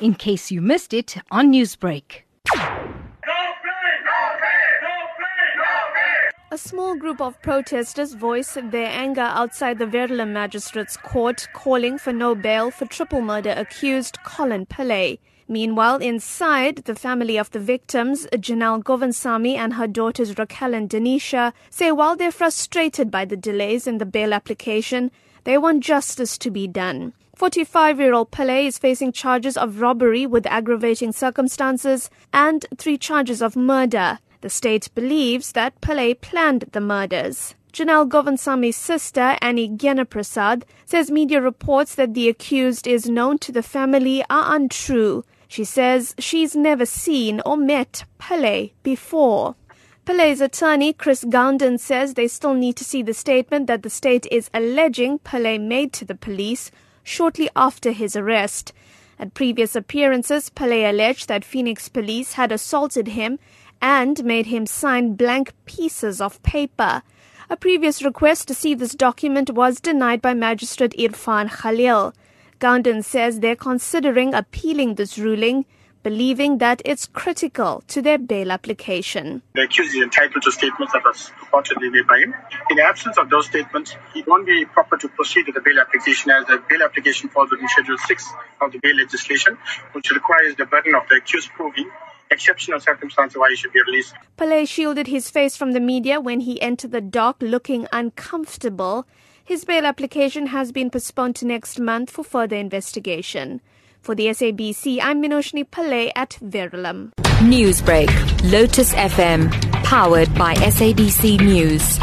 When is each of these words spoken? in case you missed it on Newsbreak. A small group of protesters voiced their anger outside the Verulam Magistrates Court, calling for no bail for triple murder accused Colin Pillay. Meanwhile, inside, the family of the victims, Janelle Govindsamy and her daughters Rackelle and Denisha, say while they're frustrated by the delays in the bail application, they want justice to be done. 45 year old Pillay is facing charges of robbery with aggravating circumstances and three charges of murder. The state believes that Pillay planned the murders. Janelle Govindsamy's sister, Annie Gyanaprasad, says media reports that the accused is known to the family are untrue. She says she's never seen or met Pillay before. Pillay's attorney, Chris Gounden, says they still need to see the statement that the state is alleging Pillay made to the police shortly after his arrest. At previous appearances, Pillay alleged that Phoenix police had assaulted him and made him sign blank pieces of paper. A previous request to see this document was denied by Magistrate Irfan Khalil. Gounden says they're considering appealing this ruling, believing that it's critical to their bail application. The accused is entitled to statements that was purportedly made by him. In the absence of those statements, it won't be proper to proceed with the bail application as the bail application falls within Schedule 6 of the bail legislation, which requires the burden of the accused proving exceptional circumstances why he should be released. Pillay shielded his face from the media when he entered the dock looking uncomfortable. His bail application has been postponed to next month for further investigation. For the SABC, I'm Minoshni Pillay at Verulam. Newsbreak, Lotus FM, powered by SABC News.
in 0.00 0.14
case 0.14 0.50
you 0.50 0.60
missed 0.60 0.92
it 0.92 1.16
on 1.30 1.52
Newsbreak. 1.52 2.22
A 6.52 6.58
small 6.58 6.96
group 6.96 7.20
of 7.20 7.40
protesters 7.42 8.14
voiced 8.14 8.70
their 8.70 8.86
anger 8.86 9.20
outside 9.20 9.78
the 9.78 9.84
Verulam 9.84 10.32
Magistrates 10.32 10.96
Court, 10.96 11.46
calling 11.52 11.98
for 11.98 12.12
no 12.12 12.34
bail 12.34 12.70
for 12.70 12.86
triple 12.86 13.20
murder 13.20 13.52
accused 13.56 14.18
Colin 14.24 14.64
Pillay. 14.64 15.18
Meanwhile, 15.48 15.98
inside, 15.98 16.76
the 16.86 16.94
family 16.94 17.36
of 17.36 17.50
the 17.50 17.60
victims, 17.60 18.26
Janelle 18.32 18.82
Govindsamy 18.82 19.54
and 19.54 19.74
her 19.74 19.86
daughters 19.86 20.34
Rackelle 20.34 20.74
and 20.74 20.88
Denisha, 20.88 21.52
say 21.70 21.92
while 21.92 22.16
they're 22.16 22.32
frustrated 22.32 23.10
by 23.10 23.24
the 23.24 23.36
delays 23.36 23.86
in 23.86 23.98
the 23.98 24.06
bail 24.06 24.32
application, 24.32 25.10
they 25.44 25.58
want 25.58 25.84
justice 25.84 26.38
to 26.38 26.50
be 26.50 26.66
done. 26.66 27.12
45 27.36 28.00
year 28.00 28.14
old 28.14 28.30
Pillay 28.30 28.66
is 28.66 28.78
facing 28.78 29.12
charges 29.12 29.58
of 29.58 29.82
robbery 29.82 30.24
with 30.24 30.46
aggravating 30.46 31.12
circumstances 31.12 32.08
and 32.32 32.64
three 32.78 32.96
charges 32.96 33.42
of 33.42 33.54
murder. 33.54 34.20
The 34.40 34.48
state 34.48 34.88
believes 34.94 35.52
that 35.52 35.78
Pillay 35.82 36.18
planned 36.18 36.64
the 36.72 36.80
murders. 36.80 37.54
Janelle 37.74 38.08
Govindsamy's 38.08 38.76
sister, 38.76 39.36
Annie 39.42 39.68
Gyanaprasad, 39.68 40.62
says 40.86 41.10
media 41.10 41.42
reports 41.42 41.94
that 41.96 42.14
the 42.14 42.30
accused 42.30 42.86
is 42.86 43.04
known 43.06 43.36
to 43.40 43.52
the 43.52 43.62
family 43.62 44.24
are 44.30 44.56
untrue. 44.56 45.22
She 45.46 45.64
says 45.64 46.14
she's 46.18 46.56
never 46.56 46.86
seen 46.86 47.42
or 47.44 47.58
met 47.58 48.04
Pillay 48.18 48.72
before. 48.82 49.56
Pillay's 50.06 50.40
attorney, 50.40 50.94
Chris 50.94 51.22
Gounden, 51.22 51.78
says 51.78 52.14
they 52.14 52.28
still 52.28 52.54
need 52.54 52.76
to 52.76 52.84
see 52.84 53.02
the 53.02 53.12
statement 53.12 53.66
that 53.66 53.82
the 53.82 53.90
state 53.90 54.26
is 54.30 54.48
alleging 54.54 55.18
Pillay 55.18 55.60
made 55.60 55.92
to 55.92 56.06
the 56.06 56.14
police 56.14 56.70
shortly 57.06 57.48
after 57.54 57.92
his 57.92 58.16
arrest. 58.16 58.72
At 59.18 59.32
previous 59.32 59.76
appearances, 59.76 60.50
Pillay 60.50 60.90
alleged 60.90 61.28
that 61.28 61.44
Phoenix 61.44 61.88
police 61.88 62.34
had 62.34 62.52
assaulted 62.52 63.08
him 63.08 63.38
and 63.80 64.24
made 64.24 64.46
him 64.46 64.66
sign 64.66 65.14
blank 65.14 65.54
pieces 65.64 66.20
of 66.20 66.42
paper. 66.42 67.02
A 67.48 67.56
previous 67.56 68.02
request 68.02 68.48
to 68.48 68.54
see 68.54 68.74
this 68.74 68.94
document 68.94 69.50
was 69.50 69.80
denied 69.80 70.20
by 70.20 70.34
Magistrate 70.34 70.94
Irfan 70.98 71.48
Khalil. 71.48 72.12
Gounden 72.58 73.04
says 73.04 73.38
they're 73.38 73.54
considering 73.54 74.34
appealing 74.34 74.96
this 74.96 75.16
ruling, 75.16 75.64
believing 76.06 76.58
that 76.58 76.80
it's 76.84 77.04
critical 77.04 77.82
to 77.88 78.00
their 78.00 78.16
bail 78.16 78.52
application. 78.52 79.42
The 79.56 79.62
accused 79.62 79.92
is 79.92 80.00
entitled 80.04 80.40
to 80.44 80.52
statements 80.52 80.92
that 80.92 81.02
was 81.02 81.32
purportedly 81.36 81.90
made 81.90 82.06
by 82.06 82.18
him. 82.18 82.32
In 82.70 82.76
the 82.76 82.84
absence 82.84 83.18
of 83.18 83.28
those 83.28 83.46
statements, 83.46 83.96
it 84.14 84.24
won't 84.28 84.46
be 84.46 84.64
proper 84.66 84.96
to 84.98 85.08
proceed 85.08 85.46
with 85.46 85.56
the 85.56 85.60
bail 85.62 85.80
application 85.80 86.30
as 86.30 86.46
the 86.46 86.62
bail 86.68 86.84
application 86.84 87.28
falls 87.28 87.50
within 87.50 87.66
Schedule 87.66 87.98
6 87.98 88.32
of 88.60 88.70
the 88.70 88.78
bail 88.78 88.94
legislation, 88.94 89.58
which 89.94 90.12
requires 90.12 90.54
the 90.54 90.64
burden 90.66 90.94
of 90.94 91.02
the 91.08 91.16
accused 91.16 91.50
proving 91.56 91.90
exceptional 92.30 92.78
circumstances 92.78 93.36
why 93.36 93.50
he 93.50 93.56
should 93.56 93.72
be 93.72 93.82
released. 93.82 94.14
Pillay 94.38 94.68
shielded 94.68 95.08
his 95.08 95.28
face 95.28 95.56
from 95.56 95.72
the 95.72 95.80
media 95.80 96.20
when 96.20 96.38
he 96.38 96.62
entered 96.62 96.92
the 96.92 97.00
dock 97.00 97.38
looking 97.40 97.88
uncomfortable. 97.92 99.08
His 99.44 99.64
bail 99.64 99.84
application 99.84 100.46
has 100.48 100.70
been 100.70 100.88
postponed 100.88 101.34
to 101.36 101.46
next 101.46 101.80
month 101.80 102.10
for 102.10 102.22
further 102.22 102.54
investigation. 102.54 103.60
For 104.06 104.14
the 104.14 104.26
SABC, 104.26 105.00
I'm 105.02 105.20
Minoshni 105.20 105.64
Pillay 105.68 106.12
at 106.14 106.38
Verulam. 106.40 107.10
Newsbreak, 107.42 108.08
Lotus 108.52 108.94
FM, 108.94 109.50
powered 109.82 110.32
by 110.36 110.54
SABC 110.54 111.40
News. 111.40 111.98